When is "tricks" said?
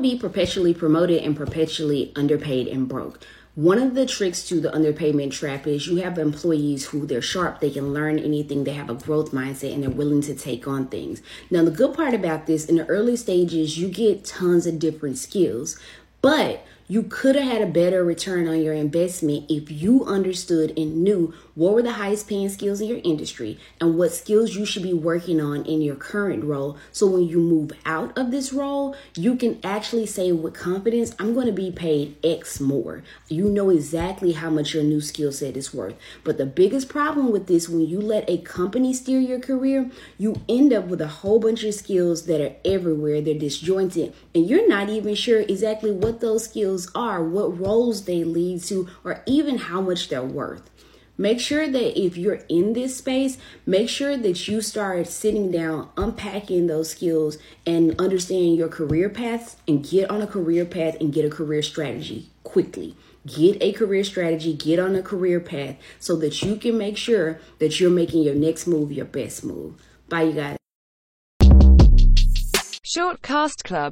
4.06-4.46